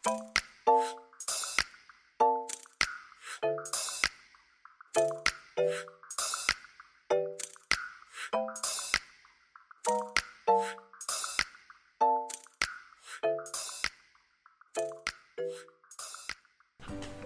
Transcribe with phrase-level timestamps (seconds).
[0.00, 0.08] 大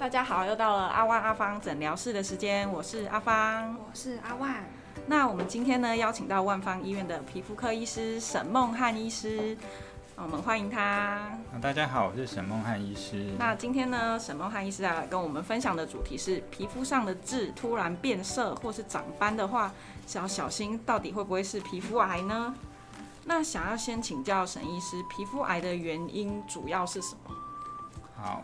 [0.08, 3.78] 家好，又到了阿万阿芳诊疗室的时间，我是阿芳。
[3.78, 4.68] 我是阿万，
[5.06, 9.56] 那我们今天呢，邀请到万方医院的皮肤科医师沈梦汉医师，
[10.16, 10.80] 我们欢迎他。
[10.80, 13.32] 啊大家好，我是沈梦汉医师。
[13.38, 19.72] 那今天呢，沈梦汉医师要来跟我们分享的主题是皮肤上的痣突然变色或是长斑的话，
[20.06, 22.54] 是要小心到底会不会是皮肤癌呢？
[23.24, 27.34] 那想要先请教沈医师，皮肤癌的原因主要是什么？
[28.16, 28.42] 好，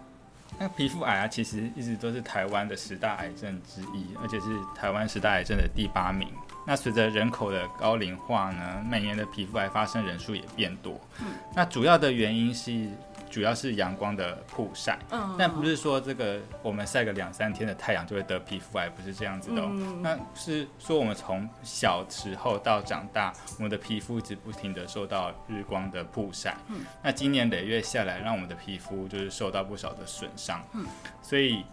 [0.58, 6.28] 那皮肤癌啊，其实一直都是台湾的十大癌症之一，而且是台湾十大癌症的第八名。
[6.66, 11.00] 那随着人口的高龄化呢，每年的皮肤癌发生人数也变多。
[11.20, 12.88] 嗯那主要的原因是，
[13.28, 14.98] 主要是阳光的曝晒。
[15.10, 19.68] 嗯但不是说这个我们晒个两三天的太阳就会得皮肤癌，不是这样子的、哦。
[19.70, 26.56] 嗯那是说我们从小时候到长大，我们的皮肤一直不停的受到日光的曝晒。
[26.68, 30.62] 嗯那今年累月下来，让我们的皮肤就是受到不少的损伤。
[30.74, 30.86] 嗯
[31.22, 31.64] 所以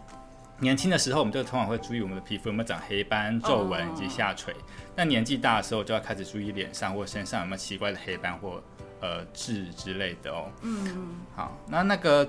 [0.59, 4.55] 年轻的时候，我们就通常会注意我们的皮肤有没有长黑斑、皱纹哦以及下垂。
[4.95, 8.61] 那年纪大的时候，就要开始注意脸上或身上有没有奇怪的黑斑或
[8.99, 10.49] 呃痣之类的哦。
[10.63, 12.27] 嗯好，那那个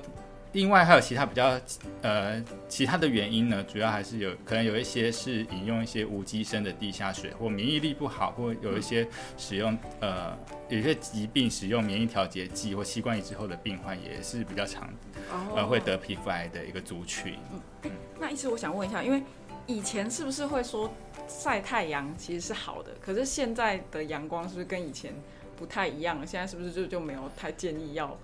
[0.53, 1.61] 另外还有其他比较
[2.03, 10.37] 呃其他的原因呢，主要还是有可能有一些是饮用一些无机生的地下水，或免疫力不好，或有一些使用呃
[10.69, 14.89] 有一些疾病使用免疫调节剂或器官移植后的病患也是比较常
[15.31, 17.37] 哦呃会得皮肤癌的一个族群。
[17.83, 19.23] 嗯那意思我想问一下，因为
[19.67, 20.91] 以前是不是会说
[21.29, 25.13] 晒太阳其实是好的，可是现在的阳光是不是跟以前
[25.57, 26.27] 不太一样了？
[26.27, 28.19] 现在是不是就就没有太建议要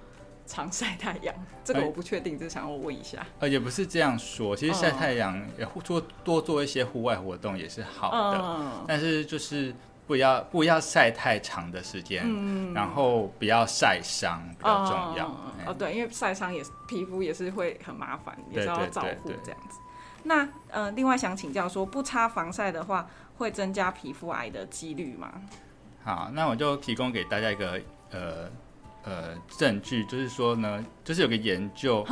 [0.46, 1.34] 常晒太阳？
[1.64, 3.24] 这个哎我不确定，只是想要问一下。
[3.40, 9.74] 呃，也不是这样说，其实晒嗯太阳也互做多做一些户外活动也是好的，嗯但是就是
[10.06, 15.26] 不要不要晒太长的时间，嗯然后不要晒伤比较重要。
[15.58, 19.78] 哎哦哦，对，因为晒伤也是皮肤也是会很麻烦，也是要照顾这样子。
[20.24, 23.06] 那呃，另外想请教说，不擦防晒的话，
[23.38, 25.32] 会增加皮肤癌的几率吗？
[26.04, 27.80] 好，那我就提供给大家一个
[28.10, 28.50] 呃
[29.04, 32.04] 呃证据，就是说呢，就是有个研究，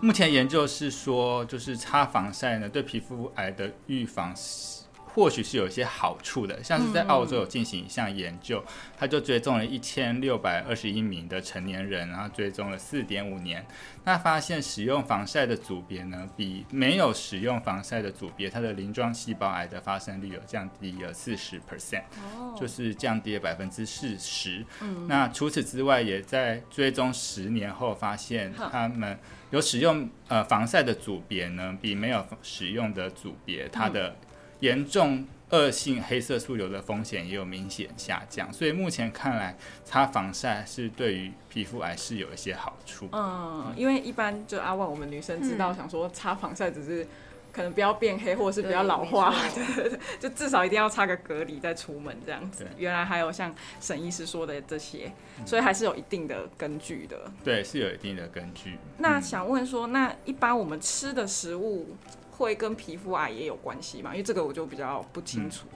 [0.00, 4.79] 目前研究是说，就是擦防晒呢，对皮肤癌的预防是
[5.14, 6.62] 或许是有一些好处的。
[6.62, 8.62] 像是在澳洲有进行一项研究，
[8.98, 13.66] 他就追踪了一千六百二十一名的成年人，然后追踪了四点五年，
[14.04, 22.02] 那发现使用防晒的组别呢，比没有使用防晒的组别，它的鳞状细胞癌的发生率有降低了四十 percent。
[22.36, 24.64] 哦，就是降低了百分之四十。
[24.80, 29.18] 嗯那除此之外，也在追踪十年后发现，他们
[29.50, 34.14] 有使用呃防晒的组别呢，比没有使用的组别，它的
[34.60, 38.52] 严重恶性黑色素瘤的风险也有明显下降。
[38.52, 43.08] 所以目前看来，擦防晒是对于皮肤癌是有一些好处。
[43.12, 47.04] 嗯，因为一般就阿万我们女生知道，嗯想说擦防晒只是
[47.52, 52.64] 可能不要变黑，或者是不要老化对对对， 就至少一定要擦个隔离再出门这样子。
[52.76, 55.10] 原来还有像沈医师说的这些，
[55.40, 57.28] 嗯所以还是有一定的根据的。
[57.42, 58.78] 对，是有一定的根据。
[58.98, 61.96] 那嗯想问说，那一般我们吃的食物
[62.40, 64.10] 会跟皮肤癌也有关系嘛？
[64.12, 65.66] 因为这个我就比较不清楚。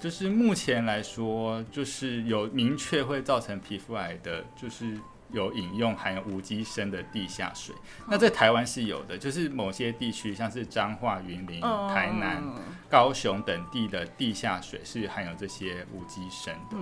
[0.00, 4.98] 就是目前来说，就是有明确会造成皮肤癌的，就是
[5.30, 7.74] 有饮用含有无机砷的地下水。
[8.08, 12.42] 那在台湾是有的，就是某些地区，像是彰化、云林、嗯台南、
[12.88, 16.76] 高雄等地的地下水是含有这些无机砷的。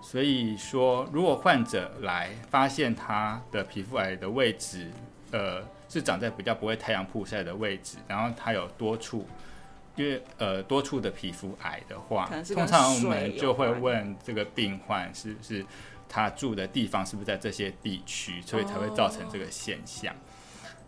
[0.00, 4.90] 所以说，如果患者来发现他的皮肤癌的位置，
[5.32, 5.62] 呃，
[5.94, 9.24] 是长在比较不会太阳曝晒的位置，然后它有多处，
[9.94, 15.64] 因为呃多处的皮肤癌的话通常我们就会问这个病患是不是
[16.08, 20.12] 他住的地方是不是在这些地区，所以才会造成这个现象。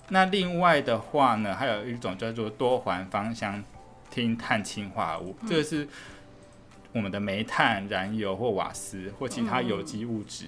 [0.09, 3.63] 那另外的话呢，还有一种叫做多环芳香
[4.13, 5.87] 烃碳氢化合物，这个是
[6.93, 10.47] 我们的煤炭、燃油或瓦斯或其他有机物质，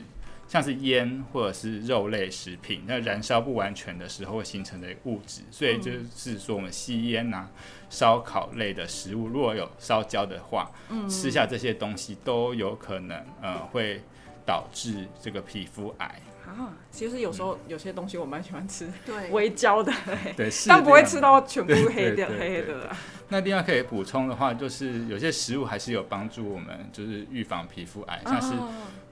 [0.49, 5.43] 像是烟或者是肉类食品，那燃烧不完全的时候会形成的物质。
[5.51, 7.49] 所以就是说，我们吸烟呐、
[7.91, 10.71] 烧烤类的食物，如果有烧焦的话，
[11.09, 14.01] 吃下这些东西都有可能呃会
[14.47, 16.21] 导致这个皮肤癌。
[16.47, 19.93] 啊，其实有时候有些东西我蛮喜欢吃对，微焦的，
[20.35, 22.97] 对，适但不会吃到全部对黑的对对黑黑的啦。
[23.29, 28.67] 那另外可以补充的话，就是有些食物还是有帮助我们，就是预防皮肤癌，像是啊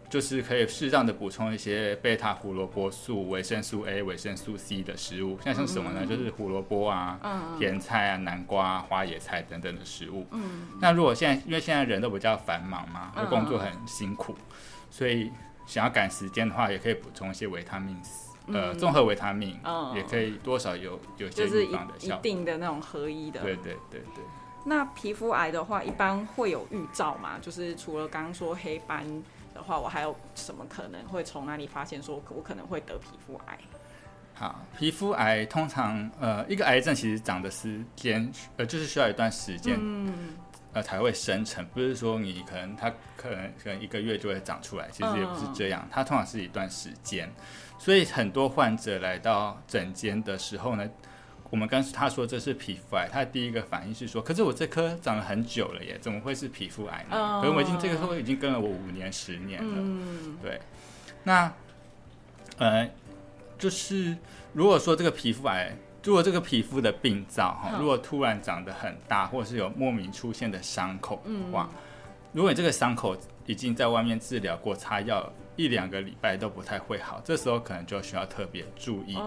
[0.08, 6.06] 就是可以适当的补充一些贝塔胡萝卜素、维生素 A、维生素 C 的食物，像像什么呢？
[6.06, 7.18] 就是胡萝卜啊、
[7.58, 10.26] 甜菜啊、南瓜、花野菜等等的食物。
[10.30, 14.34] 嗯，那如果现在因为现在人都比较繁忙嘛，工作很辛苦，
[14.90, 15.30] 所以
[15.66, 19.58] 想要赶时间的话，也可以补充一些维他命 C，呃，综合维他命，
[19.94, 22.22] 也可以多少有有些就是一预防的一效果。
[22.22, 23.40] 定的那种合一的。
[23.40, 24.24] 对对对对。
[24.68, 27.38] 那皮肤癌的话，一般会有预兆嘛？
[27.40, 29.04] 就是除了刚刚说黑斑
[29.56, 33.58] 的话，我还有什么可能会从哪里发现说我可能会得皮肤癌？
[34.34, 40.36] 好，皮肤癌通常呃，一个癌症其实长的时间呃，就是需要一段时间，嗯
[40.74, 47.32] 呃才会生成，不是说你可能它可能可能一个月就会长出来，其实也不是这样，它通常是一段时间，
[47.78, 50.86] 所以很多患者来到诊间的时候呢。
[51.48, 57.40] 我们刚他说这是皮肤癌，他的第一个反应是说：“可是我这颗长了很久了耶，怎么会是皮肤癌呢？
[57.40, 60.02] 可是我已经这个颗已经跟了我五年、十年了。”
[60.42, 60.60] 对，
[61.22, 61.52] 那
[62.58, 62.90] 呃，
[63.58, 64.16] 就是
[64.52, 71.70] 如果说这个皮肤癌，如果这个皮肤的病灶哈，如果突然长得很大，或者是有莫名出现的伤口的话，
[72.32, 73.16] 如果你这个伤口
[73.46, 75.32] 已经在外面治疗过、擦药。
[75.56, 79.18] 一两个礼拜都不太会好，这时候可能就需要特别注意，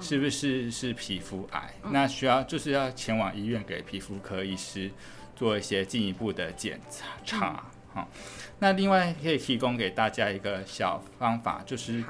[0.00, 1.74] 是不是是皮肤癌？
[1.90, 4.90] 那需要就是要前往医院给皮肤科医师
[5.34, 6.80] 做一些进一步的检
[7.24, 7.64] 查。
[7.92, 8.08] 哈，
[8.58, 12.02] 那另外可以提供给大家一个小方法，就是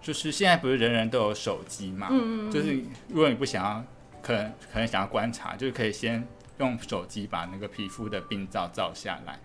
[0.00, 2.08] 就是现在不是人人都有手机嘛？
[2.50, 3.84] 就是如果你不想要，
[4.22, 6.26] 可能可能想要观察，就是可以先
[6.58, 9.38] 用手机把那个皮肤的病灶照下来。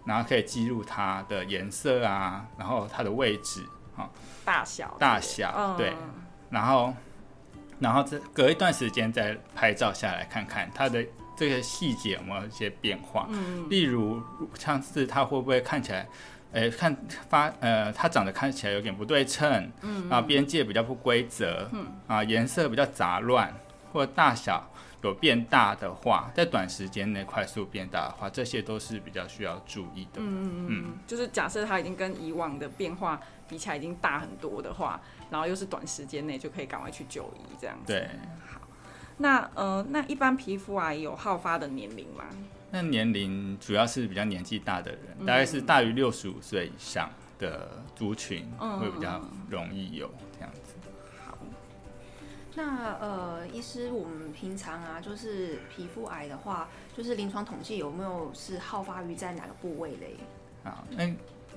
[0.00, 0.06] 好。
[0.06, 3.64] 然后可以记录它的颜色啊，然后它的位置，
[3.96, 4.08] 啊，
[4.44, 5.92] 大小，大小，对，
[6.50, 6.92] 然后，
[7.78, 11.04] 然后这隔一段时间再拍照下来看看它的
[11.36, 14.20] 这个细节有没有一些变化，嗯，例如
[14.58, 16.08] 像是它会不会看起来，
[16.52, 16.96] 诶，看
[17.28, 23.54] 发，呃，它长得看起来有点不对称，嗯，啊，边界比较不规则，嗯，啊，颜色比较杂乱，
[23.92, 24.66] 或大小。
[25.02, 30.16] 有变大的话，在短时间内快速变大的话，这些都是比较需要注意的。
[30.16, 35.00] 嗯嗯嗯，就是假设它已经跟以往的变化比起来已经大很多的话，
[35.30, 37.92] 然后又是短时间内就可以赶快去就医这样子。
[37.92, 38.08] 对，
[38.46, 38.60] 好。
[39.16, 42.24] 那呃，那一般皮肤癌有好发的年龄吗？
[42.70, 48.48] 那年龄主要是比较年纪大的人，大概是大于六十五岁以上的族群
[48.78, 50.69] 会比较容易有这样子。
[52.56, 60.16] 那呃，医师，我们平常啊，就是皮肤癌的话，就是临床统计有没有是好发于在哪个部位嘞？
[60.64, 61.08] 啊，那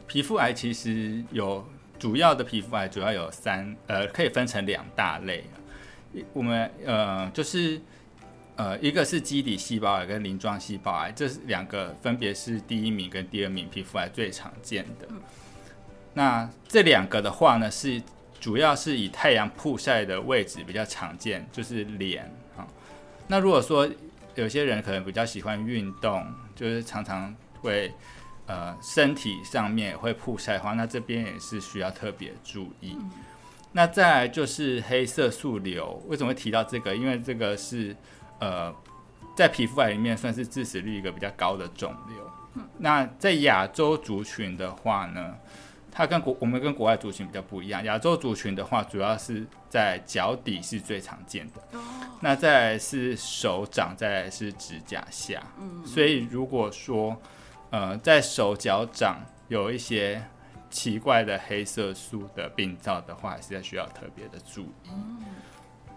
[0.06, 1.66] 皮肤癌其实有
[1.98, 5.44] 主要的皮肤癌主要有三呃，可以分成两大类。
[6.32, 7.82] 我们呃，就是
[8.56, 15.08] 呃，一个是基底细胞癌跟鳞状细胞癌，这是两个分别是第一名跟第二名皮肤癌最常见的。
[16.14, 18.00] 那这两个的话呢是。
[18.44, 22.68] 主要是以太阳曝晒的位置比较常见，就是脸啊。
[23.26, 23.90] 那如果说
[24.36, 27.90] 有些人可能比较喜欢运动，就是常常会
[28.46, 32.98] 呃身体上面会曝晒的话，那这边也是需要特别注意。
[33.72, 36.94] 那再来就是黑色素瘤，为什么会提到这个？
[36.94, 37.96] 因为这个是
[38.42, 38.76] 呃
[39.38, 42.66] 在皮肤癌里面算是致死率一个比较高的肿瘤。
[42.78, 45.34] 那在亚洲族群的话呢？
[45.96, 51.62] 它跟国我们跟国外族群比较不一样，亚洲族群的话，主要是在脚底是最常见的，
[52.20, 55.44] 那再来是手掌，再来是指甲下。
[55.60, 57.16] 嗯，所以如果说
[57.70, 60.20] 呃在手脚掌有一些
[60.72, 64.90] 奇怪的黑色素的病灶的话，还是要需要特别的注意。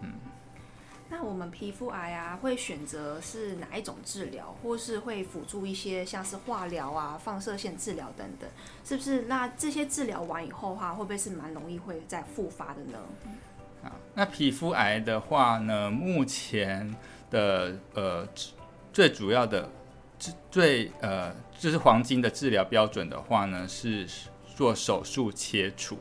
[0.03, 0.13] 嗯。
[1.09, 8.49] 那我们皮肤癌啊，会选择是哪一种治疗，或是会辅助一些像是化疗啊、放射线治疗等等，
[8.83, 9.21] 是不是？
[9.21, 12.99] 那这些治疗完以后的话，会不会是蛮容易会再复发的呢？
[13.83, 16.93] 啊，那皮肤癌的话呢，目前
[17.31, 18.27] 的呃
[18.91, 19.69] 最主要的
[20.51, 24.05] 最呃就是黄金的治疗标准的话呢，是
[24.55, 25.97] 做手术切除，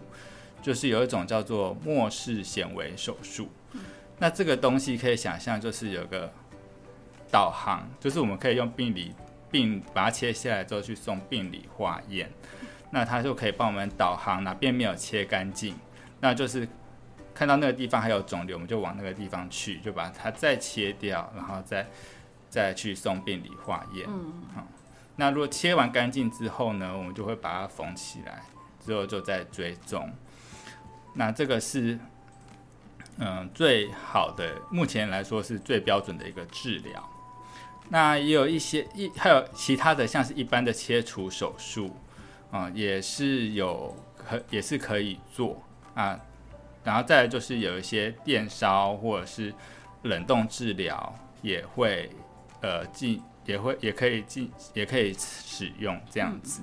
[0.61, 3.49] 就是有一种叫做末氏显微手术。
[4.19, 6.33] 那这个东西可以想象，就是有个
[7.31, 9.13] 导航，就是我们可以用病理
[9.51, 12.31] 病把它切下来之后去送病理化验，
[12.91, 15.77] 那它就可以帮我们导航哪边没有切干净，
[16.19, 16.67] 那就是
[17.35, 21.87] 看到那个地方还有肿瘤，我们就往那个地方去，就把它再切掉，然后再
[22.49, 24.07] 再去送病理化验。
[24.09, 24.67] 嗯，好，
[25.17, 28.41] 那如果切完干净之后呢，我们就会把它缝起来，
[28.81, 30.11] 之后就再追踪。
[31.13, 31.99] 那这个是。
[33.19, 37.09] 嗯，最好的目前来说是最标准的一个治疗。
[37.89, 41.97] 那也有一些一还有其他的，像是一般的切除手术，
[42.51, 45.63] 啊，也是有可也是可以做
[45.95, 46.19] 啊。
[46.85, 49.55] 然后再来就是有一些电烧或者是
[50.03, 52.11] 冷冻治疗也会
[52.61, 56.63] 呃进也会也可以进也可以使用这样子。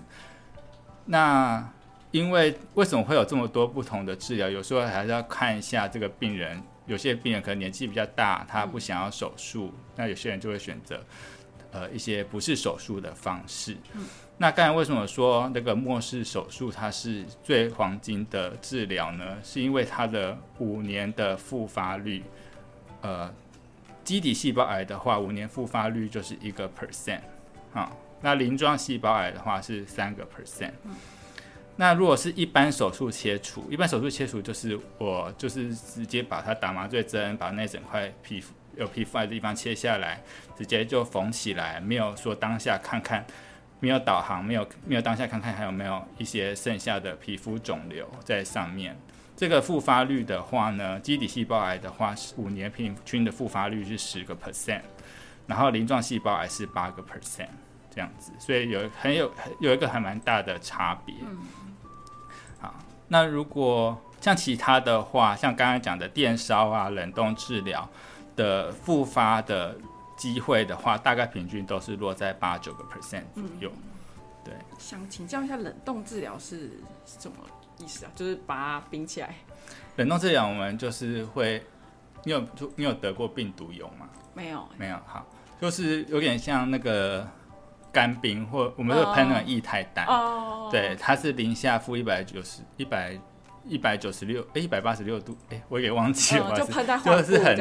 [1.05, 1.67] 那
[2.13, 4.47] 因为为什么会有这么多不同的治疗？
[4.47, 6.61] 有时候还是要看一下这个病人。
[6.85, 11.01] 有些病人可能年纪比较大，他不想要手术，那有些人就会选择
[11.71, 13.75] 呃一些不是手术的方式。
[14.37, 19.37] 那刚才为什么说那个末世手术它是最黄金的治疗呢？
[19.41, 22.21] 是因为它的五年的复发率，
[23.01, 23.33] 呃，
[24.03, 27.21] 基底细胞癌的话，五年复发率就是一个 percent
[27.73, 27.91] 啊。
[28.21, 30.73] 那鳞状细胞癌的话是三个 percent。
[31.75, 40.21] 那如果是一般手术切除，一般手术切除就是我就是直接把它打麻醉针，把那整块皮肤有皮肤癌的地方切下来，
[40.55, 43.25] 直接就缝起来，没有说当下看看，
[43.79, 48.95] 没有导航，没有没有当下看看还有没有一些剩下的皮肤肿瘤在上面。
[49.35, 54.81] 这个复发率的话呢，基底细胞癌的话五年平均的复发率是十个 percent，
[55.47, 57.47] 然后鳞状细胞癌是八个 percent
[57.89, 61.15] 这样子，所以有很有有一个还蛮大的差别。
[63.13, 67.87] 那如果像其他的话，像刚刚讲的电烧啊、冷冻治疗
[68.35, 69.77] 的复发的
[70.17, 73.71] 机会的话，大概平均都是落在八九个 percent 左右。
[74.43, 76.71] 对，想请教一下，冷冻治疗是
[77.05, 77.37] 什么
[77.77, 78.11] 意思啊？
[78.15, 79.35] 就是把它冰起来。
[79.97, 81.63] 冷冻治疗我们就是会，
[82.23, 82.43] 你有
[82.75, 84.09] 你有得过病毒疣吗？
[84.33, 84.97] 没有，没有。
[85.05, 85.23] 好，
[85.61, 87.27] 就是有点像那个。
[87.93, 90.07] 干冰或我们就喷那个液态氮，
[90.71, 93.15] 对，它是零下负一百九十一百
[93.65, 97.55] 一百九十六哎一百八十六度哎，我也忘记了，就喷在就是很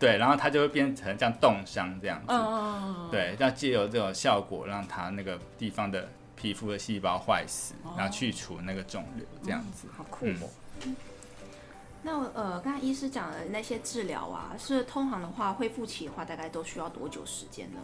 [0.00, 2.32] 对，然后它就会变成像冻伤这样子，
[3.10, 10.48] 对，要借由这种效果让它那个地方的皮肤的细胞坏死，然后去除那个肿瘤这样子，好酷哦。
[12.02, 17.80] 那呃，刚才医师讲的那些治疗啊，是通常的话恢复期的话，大概都需要多久时间呢？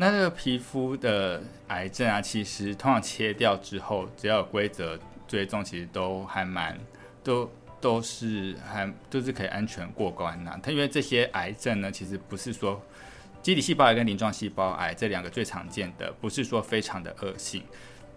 [0.00, 6.74] 那这个皮肤的癌症啊，其实通常切掉之后，只要有规则追踪，其实都还蛮
[7.22, 7.50] 都
[7.82, 10.58] 都是还都是可以安全过关的。
[10.62, 12.80] 它因为这些癌症呢，其实不是说
[13.42, 17.62] 基底细胞癌跟鳞状细胞癌这两个最常见的，不是说非常的恶性，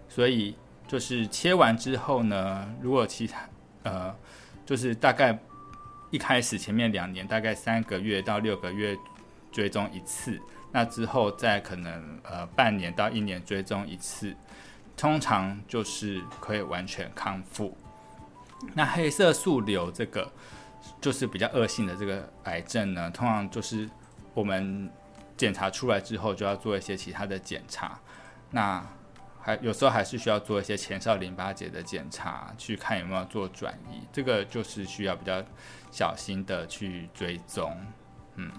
[0.08, 0.56] 所以
[0.88, 3.46] 就是切完之后呢，如果其他
[3.82, 4.16] 呃，
[4.64, 5.38] 就是大概
[6.10, 8.96] 一开始前面两年，大概三个月到六个月
[9.54, 10.38] 追踪一次。
[10.72, 14.34] 那之后再可能呃半年到一年追踪一次，
[14.96, 17.76] 通常就是可以完全康复。
[18.74, 20.28] 那黑色素瘤这个
[21.00, 23.88] 就是比较恶性的这个癌症呢，通常就是
[24.34, 24.90] 我们
[25.36, 27.96] 检查出来之后就要做一些其他的检查，
[28.50, 28.84] 那
[29.40, 35.40] 还有时候还是需要做一些前哨淋巴结的检查，去看有没有做转移，这个就是需要比较
[35.92, 37.80] 小心的去追踪，
[38.34, 38.50] 嗯。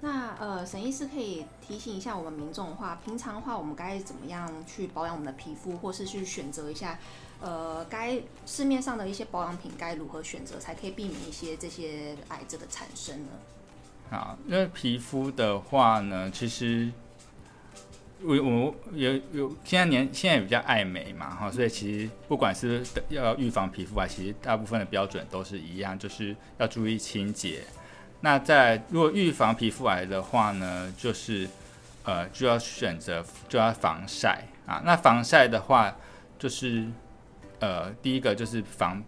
[0.00, 6.96] 那呃，沈医师可以提醒一下我们民众的话，平常的话，我们该怎么样去保养我们的皮肤，或是去选择一下，
[7.40, 13.30] 呃，该市面上的一些保养品该如何选择，才可以避免一些这些癌症的产生呢？
[14.08, 16.92] 好，因为皮肤的话呢，其实
[18.22, 27.64] 我我有有现在年现在也比较爱美嘛，哈，所以其实不管是要预防皮肤癌，其实大部分的标准都是一样，就是要注意清洁。
[28.20, 31.48] 那在如果预防皮肤癌的话呢，就是
[32.02, 34.82] 呃就要选择就要防晒啊。
[34.84, 35.94] 那防晒的话，
[36.36, 36.84] 就是
[37.60, 39.00] 呃第一个就是防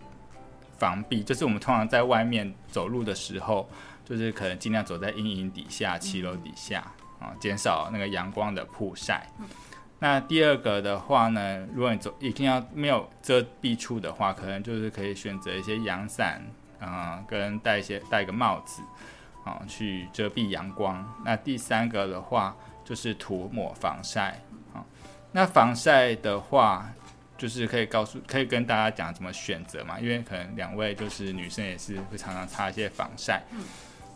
[0.78, 3.68] 防避，就是我们通常在外面走路的时候，
[4.04, 6.80] 就是可能尽量走在阴影底下、骑楼底下
[7.18, 9.26] 啊，减少那个阳光的曝晒。
[9.98, 16.40] 那第二个的话呢，如果你走一定要没有遮蔽处的话，可能就是可以选择一些阳伞。
[16.80, 18.82] 啊，跟戴一些戴个帽子，
[19.44, 21.06] 啊，去遮蔽阳光。
[21.24, 24.40] 那第三个的话，就是涂抹防晒。
[24.72, 24.82] 啊，
[25.32, 26.90] 那防晒的话，
[27.36, 30.00] 就是可以告诉，可以跟大家讲怎么选择嘛。
[30.00, 33.42] 因为可能两位就是女生，也是会常常擦一些防晒。
[33.50, 33.62] 嗯。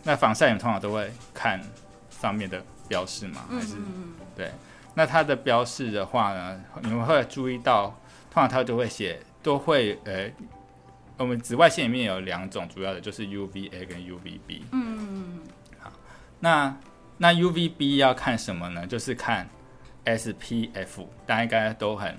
[0.03, 1.61] 那防晒你们通常都会看
[2.11, 3.43] 上面的标示吗？
[3.51, 3.77] 还是
[4.35, 4.51] 对？
[4.95, 7.89] 那它的标示的话呢，你们会注意到，
[8.31, 10.31] 通常它就会写，都会呃。
[11.17, 14.63] 我们紫外线里面有两种主要的，就是 UVA 跟 UVB。
[14.73, 15.41] 嗯，
[15.79, 15.93] 好，
[16.41, 16.77] 那
[17.19, 18.87] 那 UVB 要看什么呢？
[18.87, 19.49] 就是看
[20.05, 22.17] SPF，大家应该都很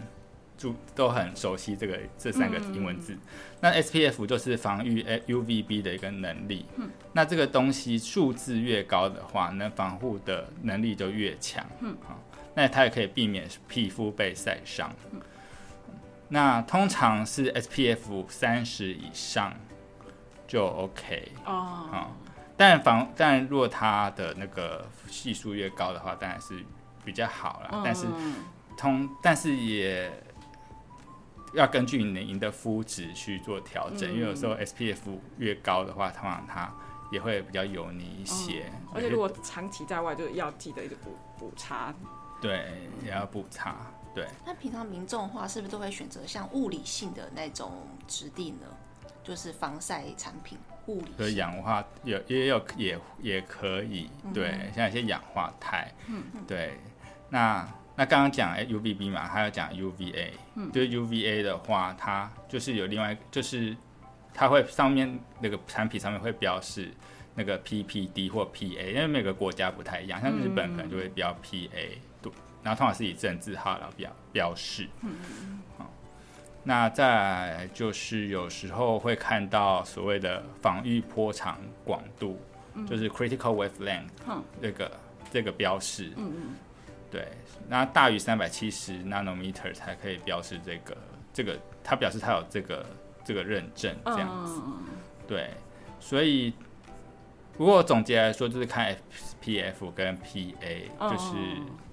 [0.57, 3.17] 注都很熟悉这个这三个英文字。
[3.59, 6.65] 那 SPF 就是防御 UVB 的一个能力。
[6.77, 11.65] 嗯，那这个东西数字越高的话，能防护的能力就越强。
[11.81, 12.17] 嗯，好，
[12.53, 14.89] 那它也可以避免皮肤被晒伤。
[16.29, 19.53] 那通常是 SPF 三十以上
[20.47, 22.07] 就 OK 哦，啊、
[22.57, 26.63] 但防但如果它的那个系数越高的话，当然是
[27.03, 27.81] 比较好啦。
[27.83, 28.35] 但是嗯
[28.77, 30.11] 通但是也
[31.53, 36.73] 要根据你的肤质去做调整，因为有时候 SPF 越高的话，通常它
[37.11, 41.93] 也会比较油腻一些，而且如果长期在外，就要记得一直补补擦。
[42.41, 42.65] 对
[43.03, 43.75] 也要补擦，
[44.15, 44.25] 对。
[44.45, 47.71] 那平常民众的话，是不是都会选择像物理性的那种
[48.07, 48.65] 质地呢？
[49.23, 51.39] 就是防晒产品，物理就是性。
[51.39, 55.87] 氧化有也有也也可以，对，像一些氧化钛，
[56.47, 56.77] 对。
[57.29, 60.29] 那那刚刚讲哎 UVB 嘛，还有讲 UVA，
[60.71, 63.75] 就是 UVA 的话，它就是有另外就是
[64.31, 66.91] 它会上面那个产品上面会标示
[67.33, 71.99] 那个 PPD 或 PA，因为每个国家不太一样，像日本可能就会标 PA，对，
[72.65, 74.89] 然后通常是以政治号来标标示，
[75.77, 75.87] 好
[76.63, 82.39] 那再来就是有时候会看到所谓的防御波长广度，
[82.89, 84.91] 就是 critical wavelength 嗯这个
[85.31, 86.55] 这个标示，嗯嗯，
[87.11, 87.27] 对，
[87.69, 90.97] 那大于三百七十 nanometer 才可以标示这个
[91.31, 92.83] 这个，它表示它有这个
[93.23, 94.85] 这个认证这样子，嗯。
[95.27, 95.51] 对，
[95.99, 96.51] 所以
[97.57, 98.95] 如果总结来说，就是看
[99.41, 101.33] SPF 跟 PA，嗯就是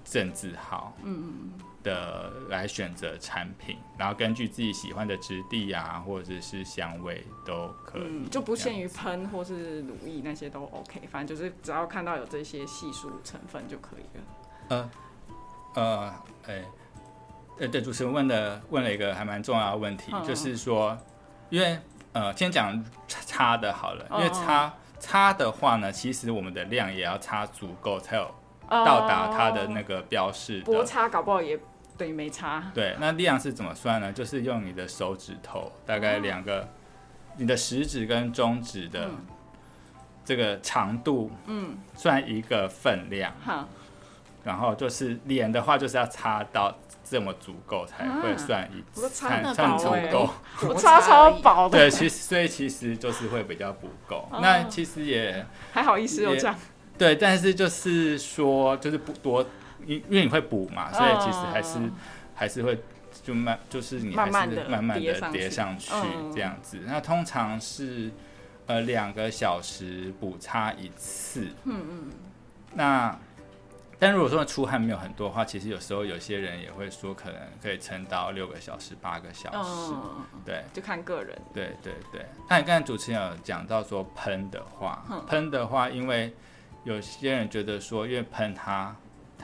[0.03, 1.53] 正字号，嗯
[1.83, 14.23] 的来选择产品，然后根据自己喜欢的质地啊，或者是香味都可以，嗯，就不限于喷或是乳液那些都 OK，反正就是只要看到有这些系数成分就可以了。
[14.69, 14.91] 呃
[15.75, 16.13] 呃，
[16.47, 16.63] 哎、
[17.59, 20.97] 呃，对，主持人问的问了一个还蛮重要的问题，嗯就是说，
[21.49, 21.77] 因为
[22.13, 24.73] 呃，先讲擦的好了，因为嗯擦
[25.13, 28.33] 擦的话呢，其实我们的量也要差足够，才有
[28.67, 30.65] 到达它的那个标示的。
[30.65, 31.59] 薄擦，搞不好也
[31.95, 32.63] 等于没擦。
[32.73, 34.11] 对，那量是怎么算呢？
[34.11, 36.67] 就是用你的手指头，大概两个，
[37.37, 39.17] 你的食指跟中指的嗯
[40.25, 43.31] 这个长度，嗯，算一个分量。
[43.45, 43.67] 哈，
[44.43, 50.29] 然后就是脸的话，就是要擦到这么足够才会算一我都擦算足够。
[50.67, 54.27] 我薄擦超薄的，对，其实所以其实就是会比较不够。
[54.31, 56.55] 哦那其实也还好意思有也这样。
[56.97, 59.45] 对，但是就是说就是不多，
[59.85, 61.91] 因因为你会补嘛，所以其实还是、嗯
[62.35, 62.77] 还是会
[63.23, 65.91] 就慢，就是你还是慢慢的叠上去
[66.33, 66.79] 这样子。
[66.87, 68.09] 那通常是
[68.65, 71.41] 呃两个小时补擦一次。
[71.65, 72.11] 嗯嗯，
[72.73, 73.15] 那
[74.03, 79.93] 但如果说出汗没有很多的话，其实有时候有些人也会说，可能可以撑到六个小时、八个小时。
[79.93, 81.37] 嗯，对就看个人。
[81.53, 82.25] 对对对。
[82.49, 86.33] 那你刚才主持人有讲到说喷的话，喷的话，因为
[86.83, 88.95] 有些人觉得说，因为喷它。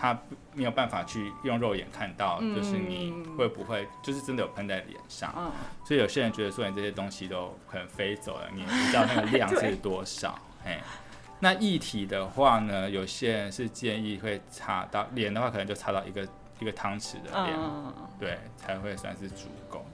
[0.01, 0.17] 它
[0.53, 5.51] 没有办法去用肉眼看到，嗯就是你会不会就是真的有喷在脸上，嗯，
[5.83, 10.39] 所以有些人觉得说你这些东西都可能飞走了，你也不知道那个量 是多少。
[10.63, 10.81] 哎，
[11.39, 16.27] 那液体的话呢，有些人是建议会擦到脸的话，可能就擦到一个
[16.59, 19.85] 一个汤匙的量，嗯，对，才会算是足够。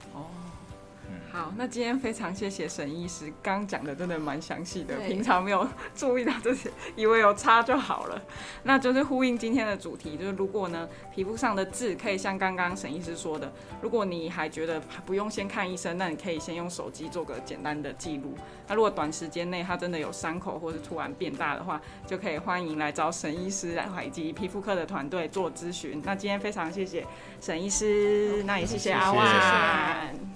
[1.36, 8.18] 好，那今天非常谢谢沈医师，刚刚讲的真的蛮详细的，平常没有注意到这些，以为有擦就好了。
[8.62, 18.34] 那就是呼应今天的主题，就是如果呢皮肤上的痣可以像刚刚沈医师说的，如果你还觉得不用先看医生，那你可以先用手机做个简单的记录。
[18.66, 26.00] 那如果短时间内它真的有伤口或是突然变大的话，就可以欢迎来找沈医师来以及皮肤科的团队做咨询。
[26.02, 27.06] 那今天非常谢谢
[27.42, 30.35] 沈医师，那也谢谢阿谢谢万。